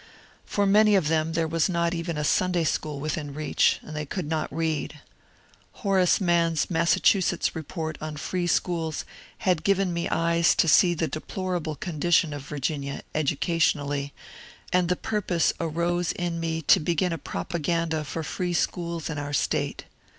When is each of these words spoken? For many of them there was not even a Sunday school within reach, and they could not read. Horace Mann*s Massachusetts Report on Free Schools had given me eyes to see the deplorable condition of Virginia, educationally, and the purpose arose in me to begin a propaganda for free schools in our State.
For 0.47 0.65
many 0.65 0.95
of 0.95 1.09
them 1.09 1.33
there 1.33 1.47
was 1.47 1.69
not 1.69 1.93
even 1.93 2.17
a 2.17 2.23
Sunday 2.23 2.63
school 2.63 2.99
within 2.99 3.35
reach, 3.35 3.77
and 3.83 3.95
they 3.95 4.03
could 4.07 4.27
not 4.27 4.51
read. 4.51 4.99
Horace 5.85 6.19
Mann*s 6.19 6.71
Massachusetts 6.71 7.55
Report 7.55 7.99
on 8.01 8.17
Free 8.17 8.47
Schools 8.47 9.05
had 9.37 9.63
given 9.63 9.93
me 9.93 10.09
eyes 10.09 10.55
to 10.55 10.67
see 10.67 10.95
the 10.95 11.07
deplorable 11.07 11.75
condition 11.75 12.33
of 12.33 12.41
Virginia, 12.41 13.03
educationally, 13.13 14.11
and 14.73 14.89
the 14.89 14.95
purpose 14.95 15.53
arose 15.59 16.13
in 16.13 16.39
me 16.39 16.63
to 16.63 16.79
begin 16.79 17.13
a 17.13 17.19
propaganda 17.19 18.03
for 18.03 18.23
free 18.23 18.53
schools 18.53 19.07
in 19.07 19.19
our 19.19 19.33
State. 19.33 19.83